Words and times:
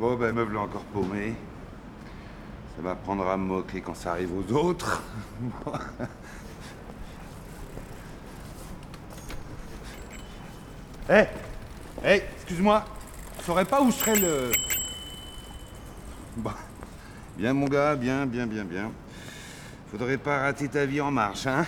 Bon, 0.00 0.16
ben, 0.16 0.34
me 0.34 0.42
voilà 0.44 0.60
encore 0.60 0.84
paumé. 0.84 1.34
Ça 2.74 2.80
m'apprendra 2.80 3.34
à 3.34 3.36
me 3.36 3.44
moquer 3.44 3.82
quand 3.82 3.94
ça 3.94 4.12
arrive 4.12 4.30
aux 4.32 4.50
autres. 4.54 5.02
Hé 11.10 11.26
Hé, 12.02 12.22
excuse-moi. 12.34 12.82
Tu 13.40 13.44
saurais 13.44 13.66
pas 13.66 13.82
où 13.82 13.90
serait 13.90 14.16
le... 14.16 14.50
Bah, 16.38 16.54
bien 17.36 17.52
mon 17.52 17.66
gars, 17.66 17.94
bien, 17.94 18.24
bien, 18.24 18.46
bien, 18.46 18.64
bien. 18.64 18.90
Faudrait 19.90 20.16
pas 20.16 20.38
rater 20.38 20.68
ta 20.68 20.86
vie 20.86 21.02
en 21.02 21.10
marche, 21.10 21.46
hein 21.46 21.66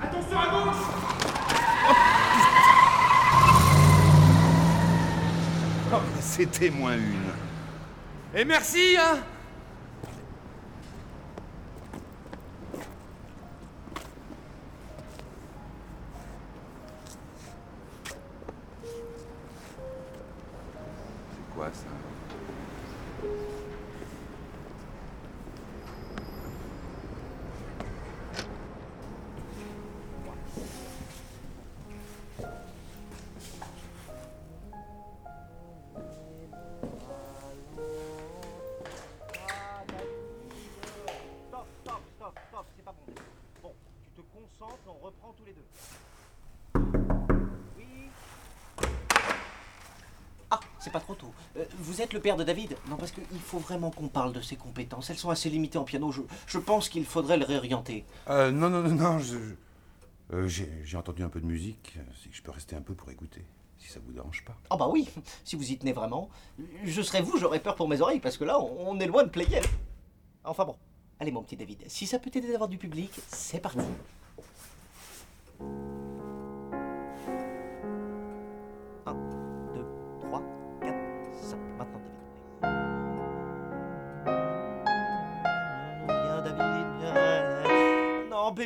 Attention 0.00 0.38
à 0.38 0.46
gauche 0.46 0.96
Oh, 5.92 6.00
C'était 6.36 6.68
moins 6.68 6.98
une. 6.98 7.32
Et 8.38 8.44
merci, 8.44 8.94
hein 9.00 9.16
C'est 21.30 21.54
quoi 21.54 21.70
ça? 21.72 22.15
C'est 50.86 50.92
pas 50.92 51.00
trop 51.00 51.16
tôt. 51.16 51.32
Euh, 51.56 51.64
vous 51.80 52.00
êtes 52.00 52.12
le 52.12 52.20
père 52.20 52.36
de 52.36 52.44
David 52.44 52.76
Non, 52.88 52.96
parce 52.96 53.10
qu'il 53.10 53.40
faut 53.40 53.58
vraiment 53.58 53.90
qu'on 53.90 54.06
parle 54.06 54.32
de 54.32 54.40
ses 54.40 54.54
compétences. 54.54 55.10
Elles 55.10 55.18
sont 55.18 55.30
assez 55.30 55.50
limitées 55.50 55.78
en 55.78 55.84
piano. 55.84 56.12
Je, 56.12 56.22
je 56.46 56.58
pense 56.58 56.88
qu'il 56.88 57.04
faudrait 57.04 57.36
le 57.36 57.44
réorienter. 57.44 58.04
Euh, 58.30 58.52
non, 58.52 58.70
non, 58.70 58.82
non, 58.82 58.94
non, 58.94 59.18
je... 59.18 59.36
euh, 60.32 60.46
j'ai 60.46 60.96
entendu 60.96 61.24
un 61.24 61.28
peu 61.28 61.40
de 61.40 61.46
musique. 61.46 61.94
Que 61.94 62.30
je 62.30 62.40
peux 62.40 62.52
rester 62.52 62.76
un 62.76 62.82
peu 62.82 62.94
pour 62.94 63.10
écouter, 63.10 63.44
si 63.78 63.88
ça 63.88 63.98
vous 63.98 64.12
dérange 64.12 64.44
pas. 64.44 64.56
Ah 64.70 64.76
bah 64.76 64.88
oui, 64.88 65.08
si 65.42 65.56
vous 65.56 65.72
y 65.72 65.76
tenez 65.76 65.92
vraiment. 65.92 66.30
Je 66.84 67.02
serais 67.02 67.20
vous, 67.20 67.36
j'aurais 67.36 67.58
peur 67.58 67.74
pour 67.74 67.88
mes 67.88 68.00
oreilles, 68.00 68.20
parce 68.20 68.36
que 68.36 68.44
là, 68.44 68.60
on, 68.60 68.90
on 68.90 69.00
est 69.00 69.06
loin 69.06 69.24
de 69.24 69.30
player. 69.30 69.62
Enfin 70.44 70.66
bon, 70.66 70.76
allez 71.18 71.32
mon 71.32 71.42
petit 71.42 71.56
David, 71.56 71.82
si 71.88 72.06
ça 72.06 72.20
peut 72.20 72.30
t'aider 72.30 72.52
d'avoir 72.52 72.68
du 72.68 72.78
public, 72.78 73.10
c'est 73.26 73.58
parti. 73.58 73.80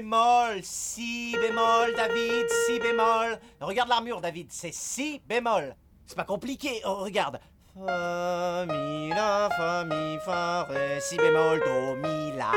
Bémol, 0.00 0.60
si 0.62 1.36
bémol, 1.38 1.94
David, 1.94 2.48
si 2.66 2.78
bémol. 2.78 3.38
Regarde 3.60 3.90
l'armure, 3.90 4.20
David, 4.20 4.50
c'est 4.50 4.72
si 4.72 5.20
bémol. 5.28 5.76
C'est 6.06 6.16
pas 6.16 6.24
compliqué, 6.24 6.80
oh, 6.86 6.96
regarde. 6.96 7.38
Fa, 7.74 8.64
mi, 8.66 9.10
la, 9.10 9.48
fa, 9.56 9.84
mi, 9.84 10.18
fa, 10.24 10.64
ré, 10.64 11.00
si 11.00 11.16
bémol, 11.16 11.60
do, 11.60 11.96
mi, 11.96 12.36
la. 12.36 12.50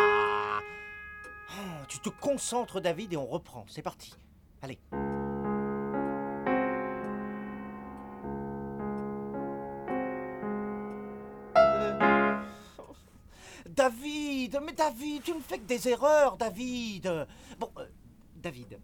Oh, 1.49 1.85
tu 1.87 1.99
te 1.99 2.09
concentres, 2.09 2.79
David, 2.79 3.13
et 3.13 3.17
on 3.17 3.25
reprend. 3.25 3.65
C'est 3.67 3.81
parti. 3.81 4.13
Allez. 4.61 4.79
David, 13.69 14.59
mais 14.63 14.73
David, 14.73 15.23
tu 15.23 15.33
ne 15.33 15.39
fais 15.41 15.57
que 15.57 15.63
des 15.65 15.87
erreurs, 15.87 16.37
David. 16.37 17.27
Bon, 17.59 17.71
euh, 17.77 17.85
David, 18.35 18.79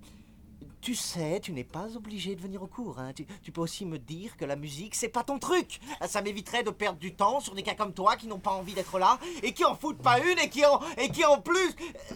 tu 0.81 0.95
sais, 0.95 1.39
tu 1.41 1.51
n'es 1.51 1.63
pas 1.65 1.95
obligé 1.97 2.35
de 2.35 2.41
venir 2.41 2.63
au 2.63 2.67
cours. 2.67 2.99
hein. 2.99 3.11
Tu, 3.13 3.51
peux 3.51 3.61
aussi 3.61 3.85
me 3.85 3.97
dire 3.99 4.37
que 4.37 4.45
la 4.45 4.55
musique, 4.55 4.95
c'est 4.95 5.09
pas 5.09 5.23
ton 5.23 5.37
truc. 5.37 5.79
Ça 6.07 6.21
m'éviterait 6.21 6.63
de 6.63 6.69
perdre 6.71 6.99
du 6.99 7.13
temps 7.13 7.39
sur 7.41 7.53
des 7.55 7.63
cas 7.63 7.75
comme 7.75 7.93
toi 7.93 8.15
qui 8.15 8.27
n'ont 8.27 8.39
pas 8.39 8.51
envie 8.51 8.73
d'être 8.73 8.97
là 8.99 9.19
et 9.43 9.53
qui 9.53 9.65
en 9.65 9.75
foutent 9.75 10.01
pas 10.01 10.19
une 10.19 10.39
et 10.39 10.49
qui 10.49 10.65
en, 10.65 10.79
et 10.97 11.09
qui 11.09 11.25
en 11.25 11.41
plus. 11.41 11.75
euh, 12.11 12.15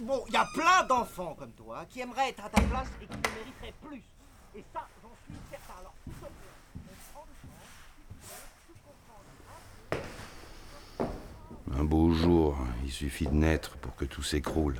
bon, 0.00 0.24
il 0.28 0.34
y 0.34 0.36
a 0.36 0.46
plein 0.54 0.84
d'enfants 0.84 1.34
comme 1.38 1.52
toi 1.52 1.84
qui 1.88 2.00
aimeraient 2.00 2.30
être 2.30 2.44
à 2.44 2.48
ta 2.48 2.60
place 2.62 2.88
et 3.00 3.06
qui 3.06 3.14
le 3.14 3.30
mériteraient 3.38 3.74
plus. 3.80 4.02
Et 4.56 4.64
ça, 4.72 4.88
j'en 5.02 5.10
suis 5.24 5.40
certain 5.50 5.72
s'il 6.04 6.12
te 6.14 6.18
plaît, 6.18 6.32
on 6.74 7.12
prend 7.12 7.24
le 7.26 7.34
temps, 7.48 8.42
tu 8.66 8.72
comprends, 8.84 9.22
Un 11.78 11.84
beau 11.84 12.12
jour, 12.12 12.56
il 12.84 12.90
suffit 12.90 13.26
de 13.26 13.34
naître 13.34 13.76
pour 13.76 13.96
que 13.96 14.04
tout 14.04 14.22
s'écroule. 14.22 14.76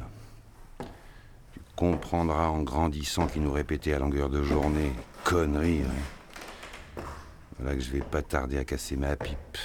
Tu 1.52 1.60
comprendras 1.74 2.48
en 2.48 2.62
grandissant 2.62 3.26
qu'il 3.26 3.42
nous 3.42 3.52
répétait 3.52 3.94
à 3.94 3.98
longueur 3.98 4.28
de 4.28 4.42
journée. 4.42 4.92
Conneries, 5.24 5.80
ouais. 5.80 7.02
Voilà 7.58 7.76
que 7.76 7.82
je 7.82 7.90
vais 7.90 8.00
pas 8.00 8.22
tarder 8.22 8.58
à 8.58 8.64
casser 8.64 8.96
ma 8.96 9.16
pipe. 9.16 9.58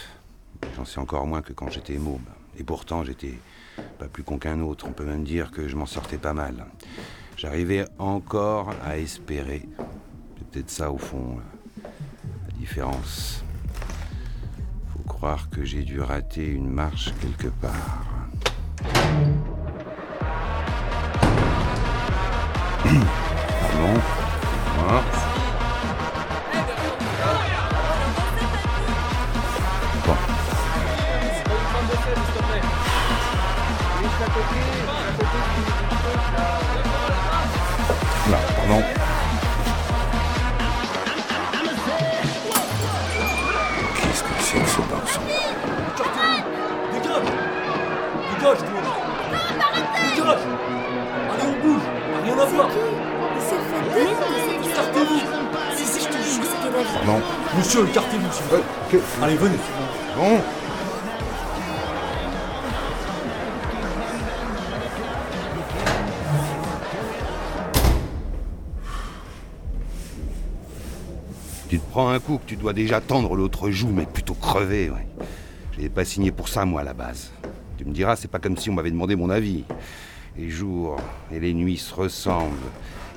J'en 0.75 0.85
sais 0.85 0.99
encore 0.99 1.27
moins 1.27 1.41
que 1.41 1.53
quand 1.53 1.69
j'étais 1.69 1.97
môme. 1.97 2.25
Et 2.57 2.63
pourtant, 2.63 3.03
j'étais 3.03 3.37
pas 3.99 4.07
plus 4.07 4.23
con 4.23 4.37
qu'un 4.39 4.61
autre. 4.61 4.85
On 4.87 4.93
peut 4.93 5.05
même 5.05 5.23
dire 5.23 5.51
que 5.51 5.67
je 5.67 5.75
m'en 5.75 5.85
sortais 5.85 6.17
pas 6.17 6.33
mal. 6.33 6.65
J'arrivais 7.35 7.85
encore 7.99 8.73
à 8.83 8.97
espérer. 8.97 9.67
C'est 10.37 10.47
peut-être 10.47 10.69
ça, 10.69 10.91
au 10.91 10.97
fond, 10.97 11.39
la 11.83 12.53
différence. 12.57 13.43
Que 15.51 15.65
j'ai 15.65 15.81
dû 15.81 15.99
rater 15.99 16.45
une 16.45 16.69
marche 16.69 17.11
quelque 17.19 17.47
part. 17.47 18.05
Pardon 56.93 57.21
Monsieur, 57.57 57.87
écartez-vous, 57.87 58.31
s'il 58.31 58.43
vous 58.43 58.49
plaît. 58.49 58.59
Euh, 58.59 58.91
que- 58.91 59.23
Allez, 59.23 59.35
venez 59.35 59.57
Bon. 60.15 60.41
Tu 71.69 71.79
te 71.79 71.89
prends 71.91 72.09
un 72.09 72.19
coup 72.19 72.37
que 72.37 72.45
tu 72.47 72.55
dois 72.55 72.73
déjà 72.73 73.01
tendre 73.01 73.35
l'autre 73.35 73.69
joue, 73.71 73.89
mais 73.89 74.05
plutôt 74.05 74.33
crever, 74.35 74.89
ouais. 74.89 75.05
J'avais 75.75 75.89
pas 75.89 76.05
signé 76.05 76.31
pour 76.31 76.47
ça, 76.47 76.65
moi, 76.65 76.81
à 76.81 76.83
la 76.83 76.93
base. 76.93 77.31
Tu 77.77 77.85
me 77.85 77.91
diras, 77.93 78.15
c'est 78.15 78.29
pas 78.29 78.39
comme 78.39 78.57
si 78.57 78.69
on 78.69 78.73
m'avait 78.73 78.91
demandé 78.91 79.15
mon 79.15 79.29
avis. 79.29 79.65
Les 80.37 80.49
jours 80.49 80.97
et 81.31 81.39
les 81.39 81.53
nuits 81.53 81.77
se 81.77 81.95
ressemblent. 81.95 82.69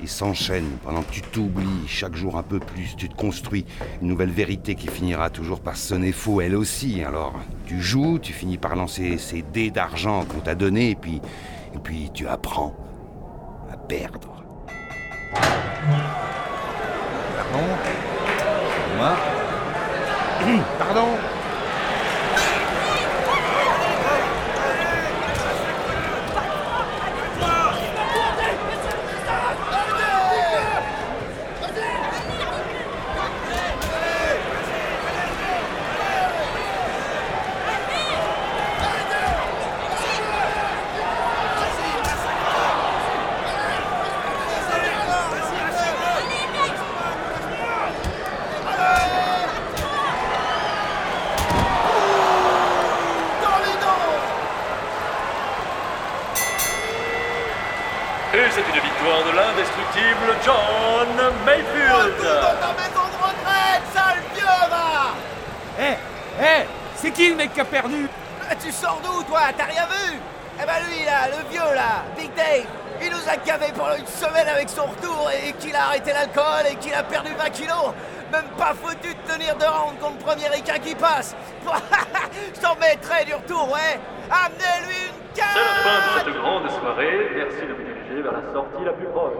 Ils 0.03 0.09
s'enchaînent 0.09 0.79
pendant 0.83 1.03
que 1.03 1.13
tu 1.13 1.21
t'oublies 1.21 1.87
chaque 1.87 2.17
jour 2.17 2.39
un 2.39 2.43
peu 2.43 2.59
plus. 2.59 2.95
Tu 2.97 3.11
te 3.11 3.15
construis 3.15 3.67
une 4.01 4.09
nouvelle 4.09 4.31
vérité 4.31 4.75
qui 4.75 4.89
finira 4.89 5.29
toujours 5.29 5.61
par 5.61 5.77
sonner 5.77 6.13
faux, 6.13 6.41
elle 6.41 6.57
aussi. 6.57 7.05
Alors, 7.05 7.35
tu 7.67 7.83
joues, 7.83 8.19
tu 8.19 8.33
finis 8.33 8.57
par 8.57 8.75
lancer 8.75 9.19
ces 9.19 9.43
dés 9.43 9.71
d'argent 9.71 10.25
qu'on 10.25 10.41
t'a 10.41 10.55
donnés, 10.55 10.91
et 10.91 10.95
puis, 10.95 11.21
et 11.75 11.79
puis 11.79 12.11
tu 12.15 12.27
apprends 12.27 12.75
à 13.71 13.77
perdre. 13.77 14.43
Pardon? 17.37 17.67
Moi 18.97 19.17
Pardon 20.79 21.19
c'est 58.53 58.63
une 58.63 58.83
victoire 58.83 59.25
de 59.25 59.31
l'indestructible 59.51 60.37
John 60.45 61.09
Mayfield. 61.45 62.17
ta 62.21 62.73
maison 62.73 63.07
de 63.11 63.19
retraite, 63.23 63.83
sale 63.93 64.19
vieux, 64.35 64.45
va. 64.71 65.15
Eh 65.79 65.97
Eh 66.43 66.67
C'est 66.97 67.11
qui 67.11 67.31
le 67.31 67.37
mec 67.37 67.53
qui 67.55 67.61
a 67.61 67.65
perdu? 67.65 68.09
Ah, 68.49 68.55
Tu 68.55 68.71
sors 68.71 69.01
d'où, 69.03 69.23
toi? 69.25 69.41
T'as 69.57 69.65
rien 69.65 69.87
vu? 69.87 70.19
Eh 70.63 70.67
ben 70.67 70.75
lui, 70.89 71.05
là, 71.05 71.29
le 71.29 71.49
vieux, 71.51 71.75
là, 71.75 72.05
Big 72.17 72.33
Dave, 72.35 72.67
il 73.01 73.11
nous 73.11 73.29
a 73.29 73.37
gavé 73.37 73.73
pendant 73.75 73.95
une 73.97 74.07
semaine 74.07 74.47
avec 74.49 74.69
son 74.69 74.83
retour 74.85 75.31
et 75.31 75.53
qu'il 75.55 75.75
a 75.75 75.85
arrêté 75.87 76.13
l'alcool 76.13 76.67
et 76.71 76.77
qu'il 76.77 76.93
a 76.95 77.03
perdu 77.03 77.31
20 77.39 77.51
kilos. 77.51 77.95
Même 78.31 78.47
pas 78.59 78.73
foutu 78.81 79.09
de 79.15 79.33
tenir 79.33 79.57
de 79.57 79.65
round 79.65 79.99
contre 79.99 80.19
le 80.19 80.25
premier 80.25 80.49
ricain 80.49 80.79
qui 80.79 80.95
passe. 80.95 81.35
Je 82.55 82.61
t'en 82.61 82.77
mettrai 82.77 83.25
du 83.25 83.35
retour, 83.35 83.71
ouais. 83.73 83.99
Amenez-lui 84.31 85.07
une 85.09 85.20
grande 86.33 86.71
soirée. 86.71 87.31
Merci 87.35 87.67
de 87.67 87.73
vous 87.73 87.83
diriger 87.83 88.23
vers 88.23 88.33
la 88.33 88.53
sortie 88.53 88.85
la 88.85 88.93
plus 88.93 89.07
proche. 89.09 89.35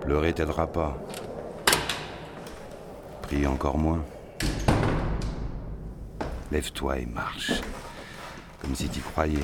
Pleurer 0.00 0.32
t'aidera 0.32 0.66
pas. 0.66 0.96
Prie 3.22 3.46
encore 3.46 3.78
moins. 3.78 4.04
Lève-toi 6.50 6.98
et 6.98 7.06
marche. 7.06 7.62
Comme 8.60 8.74
si 8.74 8.88
t'y 8.88 9.00
croyais. 9.00 9.38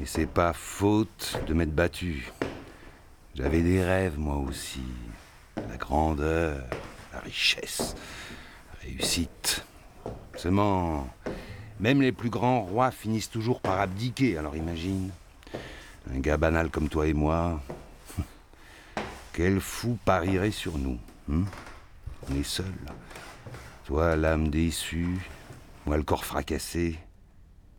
Et 0.00 0.06
c'est 0.06 0.26
pas 0.26 0.52
faute 0.52 1.40
de 1.46 1.54
m'être 1.54 1.74
battu. 1.74 2.30
J'avais 3.34 3.62
des 3.62 3.82
rêves, 3.82 4.18
moi 4.18 4.36
aussi. 4.36 4.84
La 5.56 5.76
grandeur, 5.76 6.62
la 7.12 7.20
richesse, 7.20 7.94
la 8.72 8.88
réussite. 8.88 9.64
Seulement, 10.36 11.08
même 11.80 12.02
les 12.02 12.12
plus 12.12 12.30
grands 12.30 12.62
rois 12.62 12.90
finissent 12.90 13.30
toujours 13.30 13.60
par 13.60 13.80
abdiquer, 13.80 14.38
alors 14.38 14.56
imagine. 14.56 15.10
Un 16.14 16.20
gars 16.20 16.36
banal 16.36 16.70
comme 16.70 16.88
toi 16.88 17.06
et 17.06 17.14
moi, 17.14 17.60
quel 19.32 19.60
fou 19.60 19.98
parierait 20.04 20.50
sur 20.50 20.78
nous 20.78 20.98
hein? 21.30 21.44
On 22.28 22.34
est 22.34 22.44
seuls. 22.44 22.66
Toi, 23.84 24.16
l'âme 24.16 24.48
déçue, 24.48 25.18
moi, 25.84 25.96
le 25.96 26.02
corps 26.02 26.24
fracassé. 26.24 26.98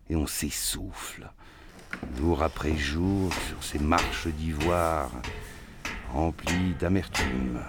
Et 0.09 0.15
on 0.15 0.25
s'essouffle, 0.25 1.29
jour 2.17 2.41
après 2.41 2.77
jour, 2.77 3.29
sur 3.49 3.61
ces 3.61 3.79
marches 3.79 4.27
d'ivoire, 4.27 5.11
remplies 6.13 6.75
d'amertume. 6.79 7.61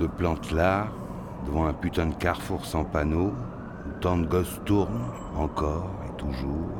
Te 0.00 0.06
plante 0.06 0.50
là, 0.50 0.86
devant 1.44 1.66
un 1.66 1.74
putain 1.74 2.06
de 2.06 2.14
carrefour 2.14 2.64
sans 2.64 2.84
panneau, 2.84 3.34
où 3.86 4.00
tant 4.00 4.16
de 4.16 4.24
gosses 4.24 4.58
tournent, 4.64 5.10
encore 5.36 5.90
et 6.08 6.16
toujours. 6.16 6.70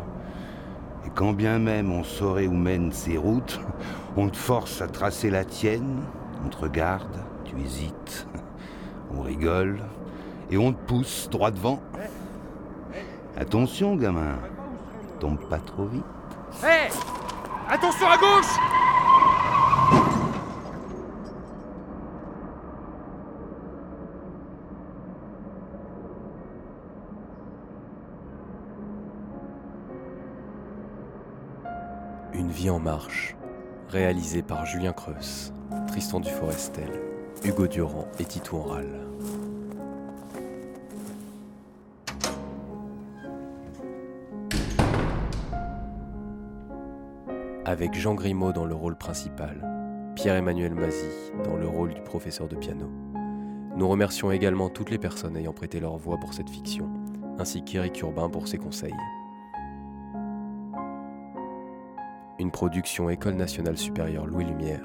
Et 1.07 1.11
quand 1.15 1.35
bien 1.35 1.59
même 1.59 1.93
on 1.93 2.03
saurait 2.03 2.47
où 2.47 2.55
mènent 2.55 2.93
ces 2.93 3.19
routes, 3.19 3.61
on 4.17 4.31
te 4.31 4.39
force 4.39 4.81
à 4.81 4.89
tracer 4.89 5.29
la 5.29 5.45
tienne, 5.45 6.01
on 6.43 6.49
te 6.49 6.57
regarde, 6.57 7.19
tu 7.45 7.61
hésites, 7.61 8.27
on 9.15 9.21
rigole, 9.21 9.81
et 10.51 10.57
on 10.57 10.73
te 10.73 10.83
pousse 10.87 11.29
droit 11.31 11.51
devant. 11.51 11.83
Attention, 13.37 13.97
gamin, 13.97 14.39
tombe 15.19 15.41
pas 15.51 15.59
trop 15.59 15.85
vite. 15.85 16.05
Eh 16.65 16.89
Attention 17.71 18.09
à 18.09 18.17
gauche 18.17 18.80
vie 32.61 32.69
en 32.69 32.79
marche, 32.79 33.35
réalisé 33.89 34.43
par 34.43 34.67
Julien 34.67 34.93
Creus, 34.93 35.51
Tristan 35.87 36.21
Duforestel, 36.21 36.91
Hugo 37.43 37.67
Durand 37.67 38.07
et 38.19 38.25
Titou 38.27 38.59
Enral. 38.59 38.87
Avec 47.65 47.95
Jean 47.95 48.13
Grimaud 48.13 48.53
dans 48.53 48.67
le 48.67 48.75
rôle 48.75 48.99
principal, 48.99 50.13
Pierre-Emmanuel 50.15 50.75
Mazy 50.75 51.09
dans 51.43 51.57
le 51.57 51.67
rôle 51.67 51.95
du 51.95 52.03
professeur 52.03 52.47
de 52.47 52.57
piano. 52.57 52.91
Nous 53.75 53.89
remercions 53.89 54.33
également 54.33 54.69
toutes 54.69 54.91
les 54.91 54.99
personnes 54.99 55.39
ayant 55.39 55.55
prêté 55.55 55.81
leur 55.81 55.97
voix 55.97 56.19
pour 56.19 56.35
cette 56.35 56.51
fiction, 56.51 56.91
ainsi 57.39 57.65
qu'Éric 57.65 58.03
Urbain 58.03 58.29
pour 58.29 58.49
ses 58.49 58.59
conseils. 58.59 58.93
Une 62.41 62.51
production 62.51 63.11
École 63.11 63.35
nationale 63.35 63.77
supérieure 63.77 64.25
Louis 64.25 64.47
Lumière, 64.47 64.81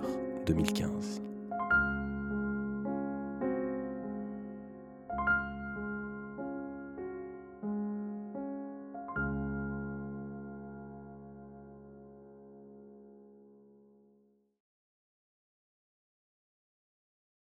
2015. 0.45 1.21